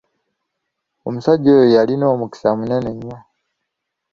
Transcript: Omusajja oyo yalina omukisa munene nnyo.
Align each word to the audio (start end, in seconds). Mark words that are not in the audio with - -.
Omusajja 1.07 1.49
oyo 1.55 1.67
yalina 1.75 2.05
omukisa 2.13 2.49
munene 2.57 2.89
nnyo. 2.97 3.17